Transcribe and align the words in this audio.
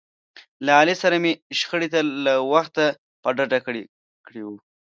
له 0.65 0.71
علي 0.79 0.95
سره 1.03 1.15
مې 1.23 1.33
شخړې 1.59 1.87
ته 1.93 1.99
له 2.25 2.33
وخته 2.53 2.85
په 3.21 3.29
ډډه 3.37 3.59
کړي 4.27 4.41
و. 4.43 4.47